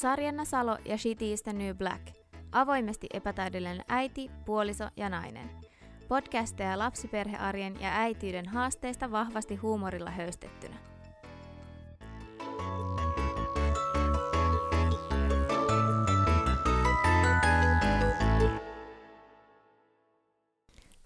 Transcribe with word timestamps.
Sarjanna 0.00 0.44
Salo 0.44 0.78
ja 0.84 0.98
Shitty 0.98 1.32
is 1.32 1.42
the 1.42 1.52
New 1.52 1.76
Black. 1.76 2.06
Avoimesti 2.52 3.06
epätäydellinen 3.14 3.84
äiti, 3.88 4.30
puoliso 4.44 4.84
ja 4.96 5.08
nainen. 5.08 5.50
Podcasteja 6.08 6.78
lapsiperhearjen 6.78 7.80
ja 7.80 7.88
äitiyden 7.92 8.48
haasteista 8.48 9.10
vahvasti 9.10 9.56
huumorilla 9.56 10.10
höystettynä. 10.10 10.76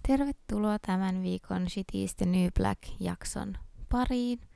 Tervetuloa 0.08 0.78
tämän 0.78 1.22
viikon 1.22 1.70
Shitty 1.70 2.02
is 2.02 2.14
the 2.14 2.26
New 2.26 2.48
Black-jakson 2.58 3.54
pariin– 3.88 4.40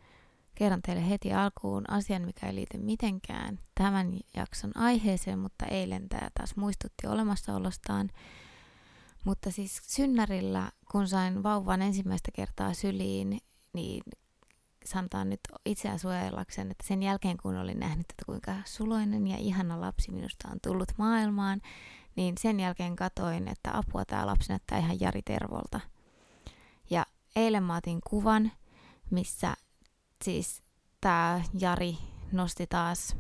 Kerron 0.59 0.83
teille 0.83 1.09
heti 1.09 1.33
alkuun 1.33 1.91
asian, 1.91 2.23
mikä 2.23 2.47
ei 2.47 2.55
liity 2.55 2.79
mitenkään 2.79 3.59
tämän 3.75 4.19
jakson 4.37 4.77
aiheeseen, 4.77 5.39
mutta 5.39 5.67
eilen 5.67 6.09
tämä 6.09 6.29
taas 6.35 6.57
muistutti 6.57 7.07
olemassaolostaan. 7.07 8.11
Mutta 9.25 9.51
siis 9.51 9.81
synnärillä, 9.83 10.71
kun 10.91 11.09
sain 11.09 11.43
vauvan 11.43 11.83
ensimmäistä 11.83 12.31
kertaa 12.35 12.75
syliin, 12.75 13.41
niin 13.73 14.03
sanotaan 14.85 15.31
nyt 15.31 15.41
itseään 15.67 15.99
suojellakseen, 15.99 16.71
että 16.71 16.87
sen 16.87 17.03
jälkeen 17.03 17.37
kun 17.37 17.57
olin 17.57 17.81
nähnyt, 17.81 18.07
että 18.11 18.25
kuinka 18.27 18.53
suloinen 18.65 19.27
ja 19.27 19.37
ihana 19.37 19.81
lapsi 19.81 20.11
minusta 20.11 20.49
on 20.53 20.59
tullut 20.63 20.93
maailmaan, 20.97 21.61
niin 22.17 22.35
sen 22.39 22.61
jälkeen 22.61 22.97
katoin, 22.97 23.49
että 23.49 23.79
apua 23.79 24.05
tämä 24.05 24.27
lapsi 24.27 24.49
näyttää 24.49 24.79
ihan 24.79 25.01
Jari 25.01 25.23
Tervolta. 25.23 25.81
Ja 26.91 27.07
eilen 27.37 27.63
mä 27.63 27.77
otin 27.77 28.01
kuvan, 28.11 28.53
missä 29.11 29.55
siis 30.25 30.63
tämä 31.01 31.41
Jari 31.59 31.99
nosti 32.33 32.67
taas 32.67 33.17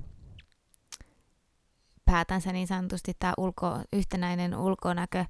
päätänsä 2.04 2.52
niin 2.52 2.66
sanotusti 2.66 3.12
tämä 3.18 3.32
ulko, 3.38 3.80
yhtenäinen 3.92 4.56
ulkonäkö. 4.56 5.24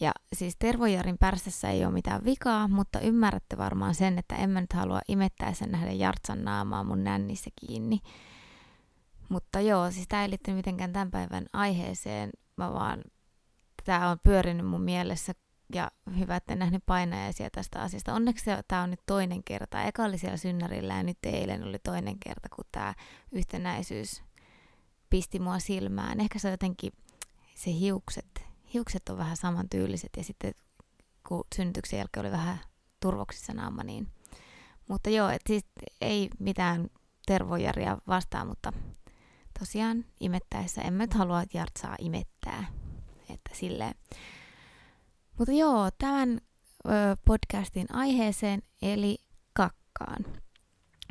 Ja 0.00 0.12
siis 0.32 0.56
Tervojarin 0.58 1.18
pärsässä 1.18 1.70
ei 1.70 1.84
ole 1.84 1.92
mitään 1.94 2.24
vikaa, 2.24 2.68
mutta 2.68 3.00
ymmärrätte 3.00 3.58
varmaan 3.58 3.94
sen, 3.94 4.18
että 4.18 4.36
en 4.36 4.50
mä 4.50 4.60
nyt 4.60 4.72
halua 4.72 5.00
imettäessä 5.08 5.66
nähdä 5.66 5.92
Jartsan 5.92 6.44
naamaa 6.44 6.84
mun 6.84 7.04
nännissä 7.04 7.50
kiinni. 7.60 7.98
Mutta 9.28 9.60
joo, 9.60 9.90
siis 9.90 10.08
tämä 10.08 10.22
ei 10.22 10.30
liittynyt 10.30 10.56
mitenkään 10.56 10.92
tämän 10.92 11.10
päivän 11.10 11.46
aiheeseen. 11.52 12.30
Mä 12.56 12.72
vaan, 12.72 13.04
tämä 13.84 14.10
on 14.10 14.18
pyörinyt 14.22 14.66
mun 14.66 14.82
mielessä 14.82 15.32
ja 15.74 15.90
hyvä, 16.18 16.36
että 16.36 16.52
en 16.52 16.58
nähnyt 16.58 16.86
painajaisia 16.86 17.50
tästä 17.50 17.82
asiasta. 17.82 18.14
Onneksi 18.14 18.44
tämä 18.68 18.82
on 18.82 18.90
nyt 18.90 19.00
toinen 19.06 19.44
kerta. 19.44 19.82
Eka 19.82 20.04
oli 20.04 20.18
siellä 20.18 20.36
synnärillä 20.36 20.94
ja 20.94 21.02
nyt 21.02 21.18
eilen 21.22 21.64
oli 21.64 21.78
toinen 21.78 22.18
kerta, 22.18 22.48
kun 22.56 22.64
tämä 22.72 22.94
yhtenäisyys 23.32 24.22
pisti 25.10 25.38
mua 25.38 25.58
silmään. 25.58 26.20
Ehkä 26.20 26.38
se 26.38 26.50
jotenkin, 26.50 26.92
se 27.54 27.72
hiukset, 27.72 28.44
hiukset 28.74 29.08
on 29.08 29.18
vähän 29.18 29.36
samantyyliset 29.36 30.10
ja 30.16 30.24
sitten 30.24 30.54
kun 31.28 31.44
synnytyksen 31.56 31.98
jälkeen 31.98 32.26
oli 32.26 32.32
vähän 32.32 32.58
turvoksissa 33.00 33.54
naama, 33.54 33.84
niin 33.84 34.08
mutta 34.88 35.10
joo, 35.10 35.28
et 35.28 35.42
siis 35.46 35.64
ei 36.00 36.28
mitään 36.38 36.90
tervojaria 37.26 37.98
vastaan, 38.08 38.46
mutta 38.46 38.72
tosiaan 39.58 40.04
imettäessä 40.20 40.82
en 40.82 40.98
nyt 40.98 41.14
halua, 41.14 41.42
että 41.42 41.58
Jart 41.58 41.76
saa 41.78 41.96
imettää. 41.98 42.66
Että 43.30 43.50
silleen. 43.52 43.94
Mutta 45.38 45.52
joo, 45.52 45.90
tämän 45.98 46.40
podcastin 47.24 47.86
aiheeseen, 47.92 48.62
eli 48.82 49.18
kakkaan. 49.52 50.24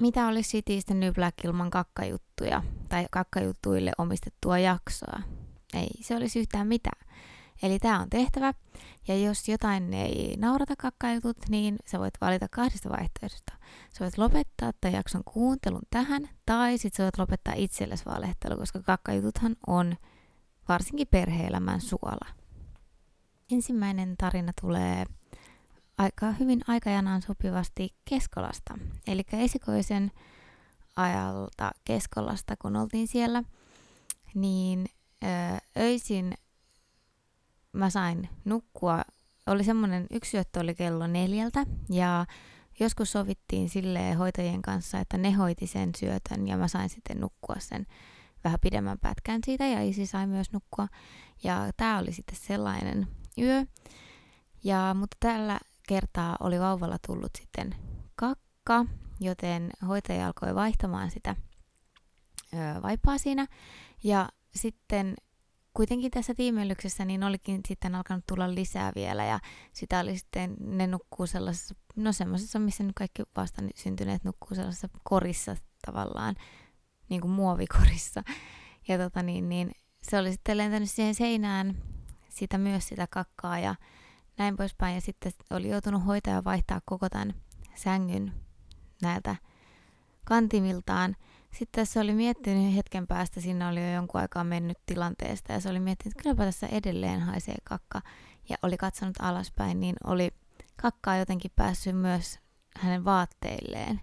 Mitä 0.02 0.27
olisi 0.27 0.50
Citystä 0.50 0.94
New 0.94 1.14
Black 1.14 1.45
ilman 1.45 1.69
kakkajuttuja 1.69 2.64
tai 2.89 3.05
kakkajuttuille 3.11 3.92
omistettua 3.97 4.59
jaksoa? 4.59 5.19
Ei 5.73 5.89
se 6.02 6.16
olisi 6.16 6.39
yhtään 6.39 6.67
mitään. 6.67 7.08
Eli 7.64 7.80
tämä 7.80 7.99
on 7.99 8.09
tehtävä, 8.09 8.54
ja 9.08 9.17
jos 9.17 9.49
jotain 9.49 9.93
ei 9.93 10.36
naurata 10.37 10.76
kakkajutut, 10.76 11.37
niin 11.49 11.76
sä 11.86 11.99
voit 11.99 12.14
valita 12.21 12.48
kahdesta 12.52 12.89
vaihtoehdosta. 12.89 13.54
Sä 13.93 13.99
voit 13.99 14.17
lopettaa 14.17 14.71
tämän 14.81 14.95
jakson 14.95 15.23
kuuntelun 15.26 15.81
tähän, 15.89 16.30
tai 16.45 16.77
sitten 16.77 16.98
sä 16.98 17.04
voit 17.04 17.17
lopettaa 17.17 17.54
itsellesi 17.58 18.05
valehtelu, 18.05 18.58
koska 18.58 18.81
kakkajututhan 18.81 19.55
on 19.67 19.95
varsinkin 20.67 21.08
perhe-elämän 21.08 21.81
suola. 21.81 22.41
Ensimmäinen 23.52 24.16
tarina 24.17 24.52
tulee 24.62 25.06
aika 25.98 26.32
hyvin 26.32 26.62
aikajanaan 26.67 27.22
sopivasti 27.22 27.95
Keskolasta, 28.10 28.78
eli 29.08 29.23
esikoisen 29.34 30.12
ajalta 30.95 31.72
Keskolasta, 31.86 32.56
kun 32.58 32.76
oltiin 32.76 33.08
siellä, 33.08 33.44
niin 34.34 34.86
ö, 35.23 35.28
öisin 35.78 36.34
mä 37.73 37.90
sain 37.90 38.30
nukkua. 38.45 39.02
Oli 39.48 39.64
semmoinen, 39.64 40.08
yksi 40.11 40.32
syöttö 40.32 40.60
oli 40.60 40.76
kello 40.76 41.08
neljältä 41.08 41.66
ja 41.90 42.26
joskus 42.80 43.11
sovittiin 43.11 43.70
sille 43.70 44.14
hoitajien 44.14 44.61
kanssa, 44.61 45.00
että 45.00 45.17
ne 45.17 45.32
hoiti 45.32 45.67
sen 45.67 45.90
syötön 45.98 46.48
ja 46.48 46.58
mä 46.58 46.67
sain 46.67 46.90
sitten 46.90 47.20
nukkua 47.20 47.56
sen 47.60 47.88
vähän 48.44 48.60
pidemmän 48.60 49.00
pätkän 49.00 49.42
siitä 49.45 49.67
ja 49.67 49.82
isi 49.84 50.06
sai 50.06 50.28
myös 50.28 50.52
nukkua. 50.52 50.88
Ja 51.44 51.70
tämä 51.78 52.00
oli 52.00 52.11
sitten 52.11 52.38
sellainen 52.42 53.08
yö. 53.37 53.65
Ja, 54.64 54.95
mutta 54.99 55.17
tällä 55.19 55.59
kertaa 55.87 56.37
oli 56.39 56.59
vauvalla 56.59 56.97
tullut 57.08 57.31
sitten 57.37 57.75
kakka, 58.15 58.86
joten 59.19 59.69
hoitaja 59.87 60.27
alkoi 60.27 60.55
vaihtamaan 60.55 61.11
sitä 61.11 61.36
ö, 62.53 62.81
vaipaa 62.81 63.17
siinä. 63.17 63.47
Ja 64.03 64.30
sitten 64.55 65.15
kuitenkin 65.73 66.11
tässä 66.11 66.33
tiimellyksessä 66.33 67.05
niin 67.05 67.23
olikin 67.23 67.61
sitten 67.67 67.95
alkanut 67.95 68.25
tulla 68.27 68.55
lisää 68.55 68.92
vielä 68.95 69.25
ja 69.25 69.39
sitä 69.73 69.99
oli 69.99 70.17
sitten, 70.17 70.55
ne 70.59 70.87
nukkuu 70.87 71.27
sellaisessa, 71.27 71.75
no 71.95 72.11
semmoisessa, 72.11 72.59
missä 72.59 72.83
nyt 72.83 72.95
kaikki 72.95 73.23
vasta 73.36 73.61
syntyneet 73.75 74.23
nukkuu 74.23 74.55
sellaisessa 74.55 74.89
korissa 75.03 75.55
tavallaan, 75.86 76.36
niin 77.09 77.21
kuin 77.21 77.31
muovikorissa. 77.31 78.23
Ja 78.87 78.98
tota 78.98 79.23
niin, 79.23 79.49
niin 79.49 79.71
se 80.03 80.17
oli 80.17 80.31
sitten 80.31 80.58
lentänyt 80.58 80.92
siihen 80.92 81.15
seinään 81.15 81.77
sitä 82.31 82.58
myös 82.58 82.87
sitä 82.87 83.08
kakkaa 83.08 83.59
ja 83.59 83.75
näin 84.37 84.58
poispäin. 84.58 84.95
Ja 84.95 85.02
sitten 85.02 85.31
oli 85.49 85.69
joutunut 85.69 86.05
hoitaja 86.05 86.43
vaihtaa 86.43 86.81
koko 86.86 87.09
tämän 87.09 87.33
sängyn 87.75 88.33
näiltä 89.02 89.36
kantimiltaan. 90.23 91.15
Sitten 91.52 91.86
se 91.86 91.99
oli 91.99 92.14
miettinyt 92.14 92.75
hetken 92.75 93.08
päästä, 93.08 93.42
siinä 93.42 93.69
oli 93.69 93.83
jo 93.83 93.93
jonkun 93.93 94.21
aikaa 94.21 94.43
mennyt 94.43 94.77
tilanteesta 94.86 95.53
ja 95.53 95.59
se 95.59 95.69
oli 95.69 95.80
miettinyt, 95.80 96.14
että 96.14 96.23
kylläpä 96.23 96.45
tässä 96.45 96.67
edelleen 96.67 97.21
haisee 97.21 97.55
kakka. 97.64 98.02
Ja 98.49 98.58
oli 98.63 98.77
katsonut 98.77 99.15
alaspäin, 99.19 99.80
niin 99.80 99.95
oli 100.03 100.31
kakkaa 100.81 101.17
jotenkin 101.17 101.52
päässyt 101.55 101.95
myös 101.95 102.39
hänen 102.77 103.05
vaatteilleen. 103.05 104.02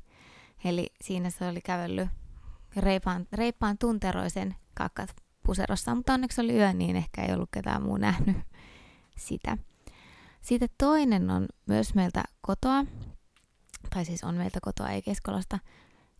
Eli 0.64 0.90
siinä 1.02 1.30
se 1.30 1.48
oli 1.48 1.60
kävellyt 1.60 2.08
reipaan, 2.76 3.26
reippaan 3.32 3.78
tunteroisen 3.78 4.56
kakkat 4.74 5.16
puserossa, 5.48 5.94
mutta 5.94 6.14
onneksi 6.14 6.41
oli 6.41 6.54
yö, 6.54 6.72
niin 6.72 6.97
ehkä 6.97 7.22
ei 7.22 7.34
ollut 7.34 7.48
ketään 7.53 7.82
muu 7.82 7.97
nähnyt 7.97 8.36
sitä. 9.16 9.59
Sitten 10.41 10.69
toinen 10.78 11.31
on 11.31 11.47
myös 11.66 11.94
meiltä 11.94 12.25
kotoa, 12.41 12.84
tai 13.94 14.04
siis 14.04 14.25
on 14.25 14.34
meiltä 14.34 14.58
kotoa, 14.62 14.88
ei 14.88 15.03
Keskolasta. 15.03 15.58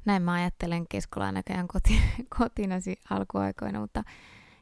Näin 0.05 0.23
mä 0.23 0.33
ajattelen 0.33 0.89
Keskolaa 0.89 1.33
näköjään 1.33 1.69
koti, 1.69 2.01
kotinasi 2.39 2.97
alkuaikoina, 3.11 3.81
mutta 3.81 4.03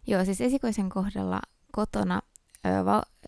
joo, 0.06 0.24
siis 0.24 0.40
esikoisen 0.40 0.88
kohdalla 0.88 1.40
kotona 1.72 2.20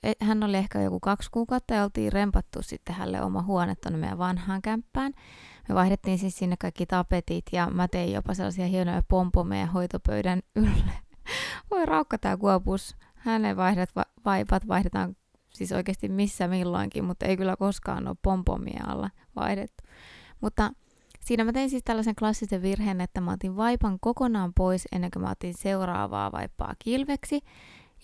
e, 0.02 0.12
hän 0.20 0.42
oli 0.42 0.56
ehkä 0.56 0.80
joku 0.80 1.00
kaksi 1.00 1.30
kuukautta 1.30 1.74
ja 1.74 1.84
oltiin 1.84 2.12
rempattu 2.12 2.62
sitten 2.62 2.94
hänelle 2.94 3.22
oma 3.22 3.42
huone 3.42 3.74
tuonne 3.74 3.98
meidän 3.98 4.18
vanhaan 4.18 4.62
kämppään. 4.62 5.12
Me 5.68 5.74
vaihdettiin 5.74 6.18
siis 6.18 6.38
sinne 6.38 6.56
kaikki 6.56 6.86
tapetit 6.86 7.44
ja 7.52 7.70
mä 7.70 7.88
tein 7.88 8.12
jopa 8.12 8.34
sellaisia 8.34 8.66
hienoja 8.66 9.02
pompomeja 9.08 9.66
hoitopöydän 9.66 10.40
ylle 10.56 11.07
voi 11.70 11.86
raukka 11.86 12.18
tää 12.18 12.36
kuopus. 12.36 12.96
Hänen 13.14 13.56
vaihdat 13.56 13.96
va- 13.96 14.06
vaipat 14.24 14.68
vaihdetaan 14.68 15.16
siis 15.50 15.72
oikeasti 15.72 16.08
missä 16.08 16.48
milloinkin, 16.48 17.04
mutta 17.04 17.26
ei 17.26 17.36
kyllä 17.36 17.56
koskaan 17.56 18.08
ole 18.08 18.16
pompomia 18.22 18.84
alla 18.86 19.10
vaihdettu. 19.36 19.84
Mutta 20.40 20.70
siinä 21.20 21.44
mä 21.44 21.52
tein 21.52 21.70
siis 21.70 21.82
tällaisen 21.84 22.14
klassisen 22.14 22.62
virheen, 22.62 23.00
että 23.00 23.20
mä 23.20 23.32
otin 23.32 23.56
vaipan 23.56 23.98
kokonaan 24.00 24.52
pois 24.54 24.88
ennen 24.92 25.10
kuin 25.10 25.22
mä 25.22 25.30
otin 25.30 25.54
seuraavaa 25.54 26.32
vaippaa 26.32 26.74
kilveksi. 26.78 27.40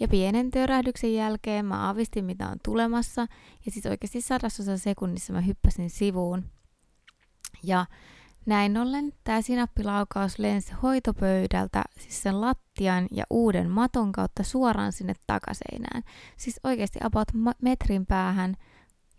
Ja 0.01 0.09
pienen 0.09 0.51
törähdyksen 0.51 1.15
jälkeen 1.15 1.67
mä 1.67 1.89
avistin, 1.89 2.25
mitä 2.25 2.49
on 2.49 2.59
tulemassa. 2.65 3.27
Ja 3.67 3.73
siis 3.73 3.87
oikeasti 3.87 4.21
sadasosa 4.21 4.79
sekunnissa 4.79 5.33
mä 5.33 5.41
hyppäsin 5.41 5.91
sivuun. 5.91 6.45
Ja 7.63 7.87
näin 8.47 8.77
ollen 8.77 9.13
tämä 9.25 9.43
sinappilaukaus 9.43 10.39
lensi 10.39 10.73
hoitopöydältä, 10.83 11.85
siis 11.99 12.23
sen 12.23 12.41
lattian 12.41 13.07
ja 13.11 13.25
uuden 13.31 13.71
maton 13.71 14.13
kautta 14.13 14.43
suoraan 14.43 14.93
sinne 14.93 15.15
takaseinään. 15.27 16.03
Siis 16.37 16.61
oikeasti 16.65 16.99
about 17.03 17.29
metrin 17.63 18.07
päähän 18.07 18.57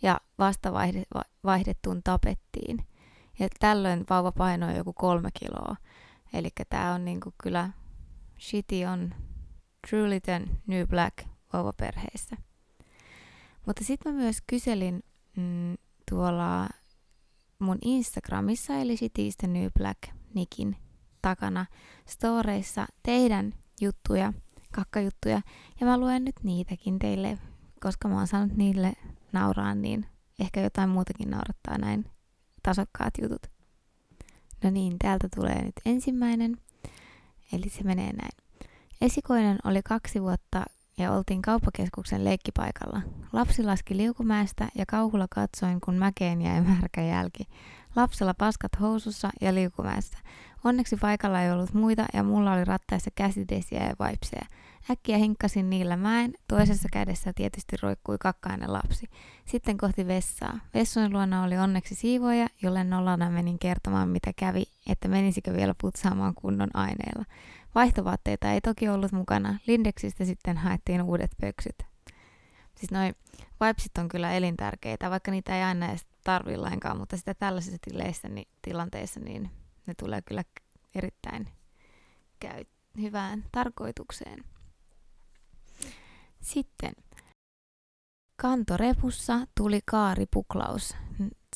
ja 0.01 0.19
vasta 0.39 0.73
vaihdettuun 1.43 2.01
tapettiin. 2.03 2.77
Ja 3.39 3.47
tällöin 3.59 4.05
vauva 4.09 4.31
painoi 4.31 4.77
joku 4.77 4.93
kolme 4.93 5.29
kiloa. 5.39 5.75
Eli 6.33 6.49
tämä 6.69 6.93
on 6.93 7.05
niinku 7.05 7.33
kyllä 7.43 7.69
Shitty 8.39 8.85
on 8.93 9.13
Truly 9.89 10.19
the 10.19 10.41
New 10.67 10.87
Black 10.87 11.17
vauvaperheissä. 11.53 12.37
Mutta 13.65 13.83
sitten 13.83 14.13
mä 14.13 14.21
myös 14.21 14.37
kyselin 14.47 15.03
mm, 15.37 15.75
tuolla 16.09 16.69
mun 17.59 17.77
Instagramissa, 17.81 18.73
eli 18.73 18.97
Shittyistä 18.97 19.47
New 19.47 19.67
Black 19.79 19.99
Nikin 20.33 20.75
takana 21.21 21.65
storeissa 22.07 22.85
teidän 23.03 23.53
juttuja, 23.81 24.33
kakkajuttuja, 24.71 25.41
ja 25.79 25.85
mä 25.85 25.97
luen 25.97 26.25
nyt 26.25 26.35
niitäkin 26.43 26.99
teille, 26.99 27.37
koska 27.81 28.07
mä 28.07 28.15
oon 28.15 28.27
saanut 28.27 28.57
niille 28.57 28.93
nauraa, 29.31 29.75
niin 29.75 30.05
ehkä 30.39 30.61
jotain 30.61 30.89
muutakin 30.89 31.29
naurattaa 31.29 31.77
näin 31.77 32.05
tasokkaat 32.63 33.13
jutut. 33.21 33.47
No 34.63 34.69
niin, 34.69 34.99
täältä 34.99 35.27
tulee 35.35 35.63
nyt 35.63 35.75
ensimmäinen. 35.85 36.57
Eli 37.53 37.69
se 37.69 37.83
menee 37.83 38.13
näin. 38.13 38.37
Esikoinen 39.01 39.57
oli 39.63 39.81
kaksi 39.83 40.21
vuotta 40.21 40.65
ja 40.97 41.11
oltiin 41.11 41.41
kauppakeskuksen 41.41 42.25
leikkipaikalla. 42.25 43.01
Lapsi 43.33 43.63
laski 43.63 43.97
liukumäestä 43.97 44.67
ja 44.75 44.85
kauhulla 44.87 45.27
katsoin, 45.29 45.81
kun 45.81 45.95
mäkeen 45.95 46.41
jäi 46.41 46.61
märkä 46.61 47.01
jälki. 47.01 47.43
Lapsella 47.95 48.33
paskat 48.33 48.71
housussa 48.81 49.29
ja 49.41 49.55
liukumäessä. 49.55 50.17
Onneksi 50.63 50.97
paikalla 50.97 51.41
ei 51.41 51.51
ollut 51.51 51.73
muita 51.73 52.05
ja 52.13 52.23
mulla 52.23 52.53
oli 52.53 52.65
rattaissa 52.65 53.11
käsidesiä 53.15 53.83
ja 53.83 53.95
vaipseja. 53.99 54.45
Äkkiä 54.91 55.17
hinkkasin 55.17 55.69
niillä 55.69 55.97
mäen, 55.97 56.33
toisessa 56.47 56.89
kädessä 56.91 57.33
tietysti 57.33 57.75
roikkui 57.81 58.17
kakkainen 58.19 58.73
lapsi. 58.73 59.09
Sitten 59.45 59.77
kohti 59.77 60.07
vessaa. 60.07 60.59
Vessun 60.73 61.13
luona 61.13 61.43
oli 61.43 61.57
onneksi 61.57 61.95
siivoja, 61.95 62.47
jolle 62.61 62.83
nollana 62.83 63.29
menin 63.29 63.59
kertomaan 63.59 64.09
mitä 64.09 64.31
kävi, 64.35 64.63
että 64.89 65.07
menisikö 65.07 65.53
vielä 65.53 65.75
putsaamaan 65.81 66.35
kunnon 66.35 66.69
aineella. 66.73 67.25
Vaihtovaatteita 67.75 68.51
ei 68.51 68.61
toki 68.61 68.89
ollut 68.89 69.11
mukana. 69.11 69.59
Lindeksistä 69.67 70.25
sitten 70.25 70.57
haettiin 70.57 71.01
uudet 71.01 71.31
pöksyt. 71.41 71.75
Siis 72.75 72.91
noin 72.91 73.15
vipsit 73.61 73.97
on 73.97 74.07
kyllä 74.07 74.31
elintärkeitä, 74.33 75.09
vaikka 75.09 75.31
niitä 75.31 75.57
ei 75.57 75.63
aina 75.63 75.89
edes 75.89 76.05
tarvitse 76.23 76.57
lainkaan, 76.57 76.97
mutta 76.97 77.17
sitä 77.17 77.33
tällaisissa 77.33 77.77
tileissä, 77.81 78.29
niin, 78.29 78.47
tilanteissa 78.61 79.19
niin 79.19 79.51
ne 79.85 79.93
tulee 79.93 80.21
kyllä 80.21 80.43
erittäin 80.95 81.49
käy 82.39 82.63
hyvään 83.01 83.45
tarkoitukseen. 83.51 84.43
Sitten 86.41 86.93
kantorepussa 88.35 89.39
tuli 89.57 89.79
kaaripuklaus. 89.85 90.95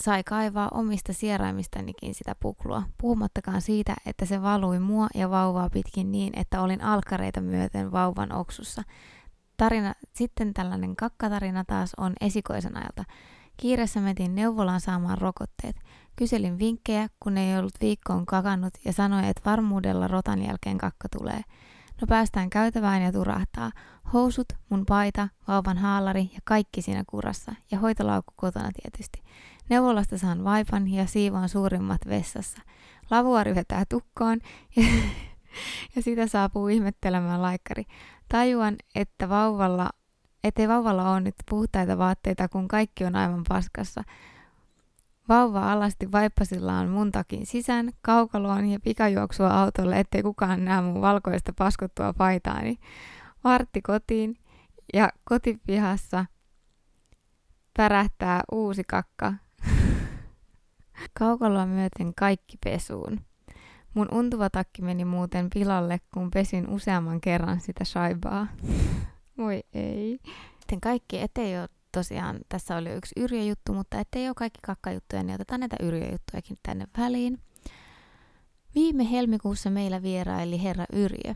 Sai 0.03 0.23
kaivaa 0.23 0.69
omista 0.73 1.13
sieraimistanikin 1.13 2.15
sitä 2.15 2.35
puklua, 2.39 2.83
puhumattakaan 2.97 3.61
siitä, 3.61 3.95
että 4.05 4.25
se 4.25 4.41
valui 4.41 4.79
mua 4.79 5.07
ja 5.15 5.29
vauvaa 5.29 5.69
pitkin 5.69 6.11
niin, 6.11 6.39
että 6.39 6.61
olin 6.61 6.83
alkareita 6.83 7.41
myöten 7.41 7.91
vauvan 7.91 8.31
oksussa. 8.31 8.83
Tarina, 9.57 9.93
sitten 10.15 10.53
tällainen 10.53 10.95
kakkatarina 10.95 11.63
taas 11.67 11.91
on 11.97 12.13
esikoisen 12.21 12.77
ajalta. 12.77 13.03
Kiireessä 13.57 14.01
metin 14.01 14.35
neuvolaan 14.35 14.81
saamaan 14.81 15.17
rokotteet. 15.17 15.75
Kyselin 16.15 16.59
vinkkejä, 16.59 17.09
kun 17.19 17.37
ei 17.37 17.57
ollut 17.57 17.73
viikkoon 17.81 18.25
kakannut 18.25 18.73
ja 18.85 18.93
sanoi, 18.93 19.27
että 19.27 19.41
varmuudella 19.45 20.07
rotan 20.07 20.43
jälkeen 20.43 20.77
kakka 20.77 21.09
tulee. 21.17 21.41
No 22.01 22.07
päästään 22.07 22.49
käytävään 22.49 23.01
ja 23.01 23.11
turahtaa. 23.11 23.71
Housut, 24.13 24.45
mun 24.69 24.85
paita, 24.85 25.29
vauvan 25.47 25.77
haalari 25.77 26.21
ja 26.33 26.39
kaikki 26.43 26.81
siinä 26.81 27.03
kurassa. 27.07 27.55
Ja 27.71 27.79
hoitolaukku 27.79 28.33
kotona 28.35 28.69
tietysti. 28.81 29.23
Neuvolasta 29.69 30.17
saan 30.17 30.43
vaipan 30.43 30.87
ja 30.87 31.05
siivoan 31.05 31.49
suurimmat 31.49 32.01
vessassa. 32.09 32.61
Lavuari 33.11 33.55
vetää 33.55 33.83
tukkoon 33.89 34.39
ja, 34.75 34.83
ja 35.95 36.01
sitä 36.01 36.27
saapuu 36.27 36.67
ihmettelemään 36.67 37.41
laikkari. 37.41 37.83
Tajuan, 38.29 38.75
että 38.95 39.29
vauvalla, 39.29 39.89
ettei 40.43 40.67
vauvalla 40.67 41.11
ole 41.11 41.21
nyt 41.21 41.35
puhtaita 41.49 41.97
vaatteita, 41.97 42.49
kun 42.49 42.67
kaikki 42.67 43.05
on 43.05 43.15
aivan 43.15 43.43
paskassa. 43.49 44.03
Vauva 45.29 45.71
alasti 45.71 46.11
vaippasillaan 46.11 46.89
mun 46.89 47.11
takin 47.11 47.45
sisään, 47.45 47.89
kaukaloon 48.01 48.65
ja 48.65 48.79
pikajuoksua 48.79 49.49
autolle, 49.61 49.99
ettei 49.99 50.23
kukaan 50.23 50.65
näe 50.65 50.81
mun 50.81 51.01
valkoista 51.01 51.53
paskottua 51.57 52.13
paitaani. 52.13 52.77
Vartti 53.43 53.81
kotiin 53.81 54.35
ja 54.93 55.09
kotipihassa 55.23 56.25
pärähtää 57.77 58.41
uusi 58.51 58.83
kakka. 58.83 59.33
Kaukaloa 61.19 61.65
myöten 61.65 62.15
kaikki 62.15 62.57
pesuun. 62.63 63.19
Mun 63.93 64.07
untuva 64.11 64.49
takki 64.49 64.81
meni 64.81 65.05
muuten 65.05 65.49
pilalle, 65.53 65.99
kun 66.13 66.31
pesin 66.31 66.69
useamman 66.69 67.21
kerran 67.21 67.59
sitä 67.59 67.85
shaibaa. 67.85 68.47
Voi 69.37 69.63
ei. 69.73 70.19
Sitten 70.59 70.81
kaikki, 70.81 71.17
ole 71.17 71.78
tosiaan, 71.91 72.39
tässä 72.49 72.75
oli 72.75 72.89
yksi 72.89 73.15
yrjöjuttu, 73.17 73.73
mutta 73.73 73.99
ettei 73.99 74.27
ole 74.27 74.35
kaikki 74.35 74.59
kakkajuttuja, 74.63 75.23
niin 75.23 75.35
otetaan 75.35 75.59
näitä 75.59 75.75
yrjöjuttujakin 75.79 76.59
tänne 76.63 76.87
väliin. 76.97 77.39
Viime 78.75 79.11
helmikuussa 79.11 79.69
meillä 79.69 80.01
vieraili 80.01 80.63
herra 80.63 80.85
Yrjö. 80.93 81.35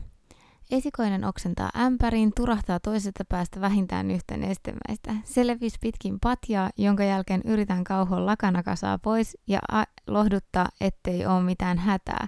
Esikoinen 0.70 1.24
oksentaa 1.24 1.70
ämpäriin, 1.76 2.32
turahtaa 2.36 2.80
toisesta 2.80 3.24
päästä 3.28 3.60
vähintään 3.60 4.10
yhtä 4.10 4.36
nestemäistä. 4.36 5.14
Se 5.24 5.46
levisi 5.46 5.76
pitkin 5.80 6.20
patjaa, 6.20 6.70
jonka 6.78 7.04
jälkeen 7.04 7.40
yritän 7.44 7.84
kauhoa 7.84 8.26
lakanakasaa 8.26 8.98
pois 8.98 9.36
ja 9.46 9.58
a- 9.72 9.84
lohduttaa, 10.06 10.68
ettei 10.80 11.26
ole 11.26 11.42
mitään 11.42 11.78
hätää. 11.78 12.26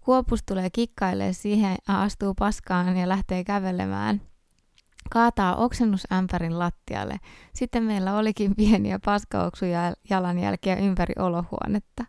Kuopus 0.00 0.42
tulee 0.42 0.70
kikkailee 0.70 1.32
siihen, 1.32 1.76
astuu 1.88 2.34
paskaan 2.34 2.96
ja 2.96 3.08
lähtee 3.08 3.44
kävelemään. 3.44 4.20
Kaataa 5.10 5.56
oksennusämpärin 5.56 6.58
lattialle. 6.58 7.16
Sitten 7.52 7.82
meillä 7.82 8.16
olikin 8.16 8.56
pieniä 8.56 8.98
paskaoksuja 9.04 9.94
jalanjälkiä 10.10 10.76
ympäri 10.76 11.14
olohuonetta. 11.18 12.04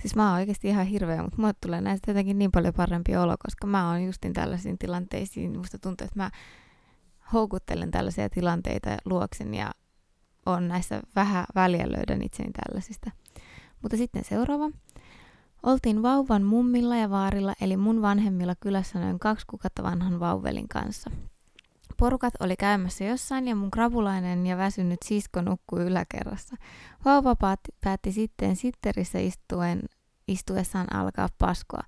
Siis 0.00 0.16
mä 0.16 0.30
oon 0.30 0.38
oikeasti 0.38 0.68
ihan 0.68 0.86
hirveä, 0.86 1.22
mutta 1.22 1.36
mulle 1.38 1.54
tulee 1.60 1.80
näistä 1.80 2.10
jotenkin 2.10 2.38
niin 2.38 2.52
paljon 2.52 2.74
parempi 2.74 3.16
olo, 3.16 3.36
koska 3.46 3.66
mä 3.66 3.88
oon 3.90 4.04
justin 4.04 4.32
tällaisiin 4.32 4.78
tilanteisiin, 4.78 5.58
musta 5.58 5.78
tuntuu, 5.78 6.04
että 6.04 6.18
mä 6.18 6.30
houkuttelen 7.32 7.90
tällaisia 7.90 8.30
tilanteita 8.30 8.96
luoksen 9.04 9.54
ja 9.54 9.70
on 10.46 10.68
näissä 10.68 11.02
vähän 11.16 11.44
väliä 11.54 11.92
löydän 11.92 12.22
itseni 12.22 12.50
tällaisista. 12.52 13.10
Mutta 13.82 13.96
sitten 13.96 14.24
seuraava. 14.24 14.70
Oltiin 15.62 16.02
vauvan 16.02 16.42
mummilla 16.42 16.96
ja 16.96 17.10
vaarilla, 17.10 17.54
eli 17.60 17.76
mun 17.76 18.02
vanhemmilla 18.02 18.54
kylässä 18.60 18.98
noin 19.00 19.18
kaksi 19.18 19.46
kuukautta 19.46 19.82
vanhan 19.82 20.20
vauvelin 20.20 20.68
kanssa. 20.68 21.10
Porukat 21.96 22.34
oli 22.40 22.56
käymässä 22.56 23.04
jossain 23.04 23.48
ja 23.48 23.56
mun 23.56 23.70
krapulainen 23.70 24.46
ja 24.46 24.56
väsynyt 24.56 25.00
sisko 25.04 25.42
nukkui 25.42 25.82
yläkerrassa. 25.84 26.56
Vauva 27.04 27.36
päätti, 27.80 28.12
sitten 28.12 28.56
sitterissä 28.56 29.18
istuen, 29.18 29.82
istuessaan 30.28 30.94
alkaa 30.94 31.28
paskoa. 31.38 31.82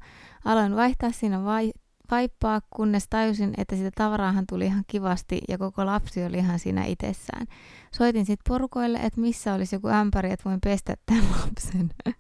Aloin 0.45 0.77
vaihtaa 0.77 1.13
siinä 1.13 1.45
vai, 1.45 1.73
vaippaa, 2.11 2.61
kunnes 2.71 3.07
tajusin, 3.11 3.55
että 3.57 3.77
sitä 3.77 3.91
tavaraahan 3.95 4.47
tuli 4.47 4.67
ihan 4.67 4.85
kivasti 4.87 5.41
ja 5.49 5.59
koko 5.59 5.87
lapsi 5.87 6.25
oli 6.25 6.37
ihan 6.37 6.59
siinä 6.59 6.85
itsessään. 6.85 7.47
Soitin 7.91 8.27
sitten 8.27 8.45
porukoille, 8.49 8.99
että 8.99 9.21
missä 9.21 9.55
olisi 9.55 9.77
joku 9.77 9.89
ämpäri, 9.89 10.31
että 10.31 10.51
voin 10.51 10.61
pestä 10.61 10.95
tämän 11.07 11.25
lapsen. 11.31 11.91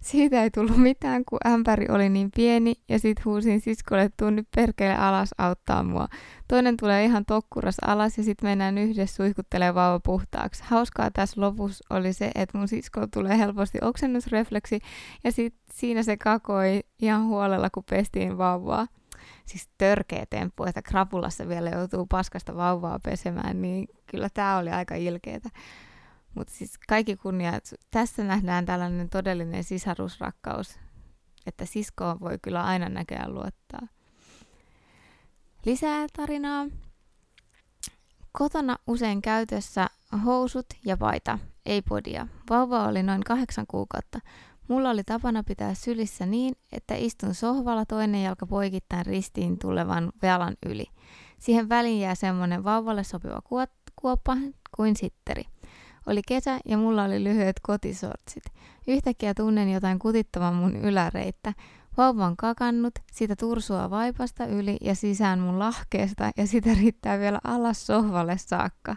Siitä 0.00 0.42
ei 0.42 0.50
tullut 0.50 0.76
mitään, 0.76 1.24
kun 1.24 1.38
ämpäri 1.46 1.86
oli 1.88 2.08
niin 2.08 2.30
pieni 2.36 2.74
ja 2.88 2.98
sit 2.98 3.24
huusin 3.24 3.60
siskolle, 3.60 4.02
että 4.02 4.30
nyt 4.30 4.48
perkele 4.56 4.96
alas 4.96 5.30
auttaa 5.38 5.82
mua. 5.82 6.08
Toinen 6.48 6.76
tulee 6.76 7.04
ihan 7.04 7.24
tokkuras 7.24 7.76
alas 7.86 8.18
ja 8.18 8.24
sitten 8.24 8.50
mennään 8.50 8.78
yhdessä 8.78 9.16
suihkuttelee 9.16 9.74
vauva 9.74 10.00
puhtaaksi. 10.00 10.62
Hauskaa 10.66 11.10
tässä 11.10 11.40
lopussa 11.40 11.84
oli 11.90 12.12
se, 12.12 12.30
että 12.34 12.58
mun 12.58 12.68
sisko 12.68 13.06
tulee 13.06 13.38
helposti 13.38 13.78
oksennusrefleksi 13.82 14.80
ja 15.24 15.32
sit 15.32 15.54
siinä 15.72 16.02
se 16.02 16.16
kakoi 16.16 16.80
ihan 17.02 17.24
huolella, 17.24 17.70
kun 17.70 17.84
pestiin 17.90 18.38
vauvaa 18.38 18.86
siis 19.46 19.68
törkeä 19.78 20.26
temppu, 20.30 20.64
että 20.64 20.82
krapulassa 20.82 21.48
vielä 21.48 21.70
joutuu 21.70 22.06
paskasta 22.06 22.56
vauvaa 22.56 22.98
pesemään, 22.98 23.62
niin 23.62 23.88
kyllä 24.06 24.28
tämä 24.34 24.56
oli 24.58 24.70
aika 24.70 24.94
ilkeetä. 24.94 25.48
Mutta 26.34 26.54
siis 26.54 26.78
kaikki 26.88 27.16
kunnia, 27.16 27.52
tässä 27.90 28.24
nähdään 28.24 28.66
tällainen 28.66 29.10
todellinen 29.10 29.64
sisarusrakkaus, 29.64 30.78
että 31.46 31.64
siskoon 31.64 32.20
voi 32.20 32.38
kyllä 32.42 32.64
aina 32.64 32.88
näköjään 32.88 33.34
luottaa. 33.34 33.88
Lisää 35.66 36.06
tarinaa. 36.16 36.66
Kotona 38.32 38.76
usein 38.86 39.22
käytössä 39.22 39.86
housut 40.24 40.66
ja 40.84 40.96
paita, 40.96 41.38
ei 41.66 41.82
podia. 41.82 42.26
Vauva 42.50 42.88
oli 42.88 43.02
noin 43.02 43.24
kahdeksan 43.24 43.66
kuukautta. 43.68 44.18
Mulla 44.68 44.90
oli 44.90 45.04
tapana 45.04 45.42
pitää 45.42 45.74
sylissä 45.74 46.26
niin, 46.26 46.54
että 46.72 46.94
istun 46.94 47.34
sohvalla 47.34 47.84
toinen 47.84 48.22
jalka 48.22 48.46
poikittain 48.46 49.06
ristiin 49.06 49.58
tulevan 49.58 50.12
velan 50.22 50.54
yli. 50.66 50.86
Siihen 51.38 51.68
väliin 51.68 52.00
jää 52.00 52.14
semmonen 52.14 52.64
vauvalle 52.64 53.04
sopiva 53.04 53.42
kuoppa 53.96 54.36
kuin 54.76 54.96
sitteri. 54.96 55.44
Oli 56.06 56.22
kesä 56.28 56.60
ja 56.64 56.78
mulla 56.78 57.04
oli 57.04 57.24
lyhyet 57.24 57.56
kotisortsit. 57.62 58.44
Yhtäkkiä 58.86 59.34
tunnen 59.34 59.72
jotain 59.72 59.98
kutittavan 59.98 60.54
mun 60.54 60.76
yläreittä. 60.76 61.52
Vauva 61.96 62.26
on 62.26 62.36
kakannut, 62.36 62.94
sitä 63.12 63.36
tursua 63.36 63.90
vaipasta 63.90 64.46
yli 64.46 64.76
ja 64.80 64.94
sisään 64.94 65.38
mun 65.38 65.58
lahkeesta 65.58 66.30
ja 66.36 66.46
sitä 66.46 66.74
riittää 66.74 67.18
vielä 67.18 67.40
alas 67.44 67.86
sohvalle 67.86 68.38
saakka. 68.38 68.96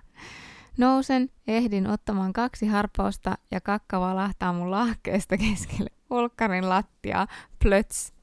Nousen, 0.77 1.29
ehdin 1.48 1.88
ottamaan 1.88 2.34
kaksi 2.34 2.67
harpausta 2.67 3.38
ja 3.51 3.62
kakka 3.62 4.00
valahtaa 4.00 4.53
mun 4.53 4.72
lahkeesta 4.72 5.38
keskelle 5.38 5.89
olkkarin 6.10 6.69
lattiaa. 6.69 7.27
Plöts. 7.63 8.13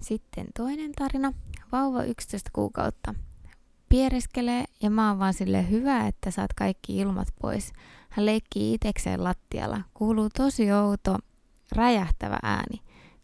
Sitten 0.00 0.46
toinen 0.56 0.92
tarina. 0.92 1.32
Vauva 1.72 2.02
11 2.02 2.50
kuukautta. 2.52 3.14
Piereskelee 3.88 4.64
ja 4.82 4.90
mä 4.90 5.08
oon 5.08 5.18
vaan 5.18 5.34
sille 5.34 5.70
hyvä, 5.70 6.06
että 6.06 6.30
saat 6.30 6.52
kaikki 6.52 6.96
ilmat 6.96 7.28
pois. 7.40 7.72
Hän 8.10 8.26
leikkii 8.26 8.74
itekseen 8.74 9.24
lattialla. 9.24 9.80
Kuuluu 9.94 10.28
tosi 10.36 10.72
outo, 10.72 11.18
räjähtävä 11.72 12.38
ääni. 12.42 12.80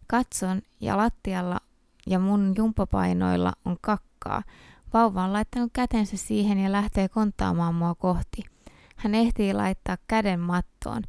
Katson 0.07 0.61
ja 0.81 0.97
lattialla 0.97 1.59
ja 2.07 2.19
mun 2.19 2.53
jumpapainoilla 2.57 3.53
on 3.65 3.77
kakkaa. 3.81 4.43
Vauva 4.93 5.23
on 5.23 5.33
laittanut 5.33 5.71
kätensä 5.73 6.17
siihen 6.17 6.57
ja 6.57 6.71
lähtee 6.71 7.09
konttaamaan 7.09 7.75
mua 7.75 7.95
kohti. 7.95 8.54
Hän 8.95 9.15
ehtii 9.15 9.53
laittaa 9.53 9.97
käden 10.07 10.39
mattoon. 10.39 11.03